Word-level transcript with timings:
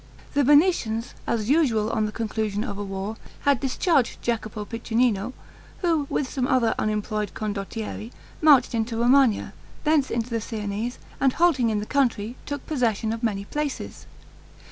The 0.33 0.43
Venetians, 0.43 1.13
as 1.27 1.47
usual 1.51 1.91
on 1.91 2.07
the 2.07 2.11
conclusion 2.11 2.63
of 2.63 2.79
a 2.79 2.83
war, 2.83 3.17
had 3.41 3.59
discharged 3.59 4.19
Jacopo 4.23 4.65
Piccinino, 4.65 5.31
who 5.83 6.07
with 6.09 6.27
some 6.27 6.47
other 6.47 6.73
unemployed 6.79 7.35
condottieri, 7.35 8.11
marched 8.41 8.73
into 8.73 8.97
Romagna, 8.97 9.53
thence 9.83 10.09
into 10.09 10.31
the 10.31 10.41
Siennese, 10.41 10.97
and 11.19 11.33
halting 11.33 11.69
in 11.69 11.79
the 11.81 11.85
country, 11.85 12.35
took 12.47 12.65
possession 12.65 13.13
of 13.13 13.21
many 13.21 13.45
places. 13.45 14.07